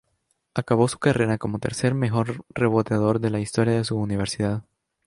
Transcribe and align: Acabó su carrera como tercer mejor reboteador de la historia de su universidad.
Acabó 0.55 0.87
su 0.87 0.97
carrera 0.97 1.37
como 1.37 1.59
tercer 1.59 1.93
mejor 1.93 2.43
reboteador 2.55 3.19
de 3.19 3.29
la 3.29 3.39
historia 3.39 3.75
de 3.75 3.83
su 3.83 3.97
universidad. 3.97 4.63